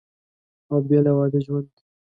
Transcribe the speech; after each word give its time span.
او 0.69 0.77
بېله 0.87 1.11
واده 1.17 1.39
ژوند 1.45 1.71